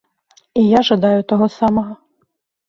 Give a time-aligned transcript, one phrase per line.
[0.61, 1.93] І я жадаю таго самага.